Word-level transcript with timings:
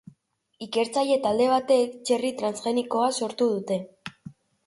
Ikertzaile 0.65 1.17
talde 1.25 1.49
batek 1.51 1.93
txerri 2.09 2.33
transgenikoa 2.41 3.13
sortu 3.21 3.51
du. 3.69 3.79